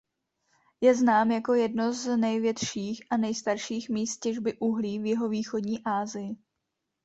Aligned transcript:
Je 0.81 0.95
znám 0.95 1.31
jako 1.31 1.53
jedno 1.53 1.93
z 1.93 2.17
největších 2.17 3.01
a 3.11 3.17
nejstarších 3.17 3.89
míst 3.89 4.19
těžby 4.19 4.53
uhlí 4.59 4.99
v 4.99 5.05
jihovýchodní 5.05 5.83
Asii. 5.85 6.35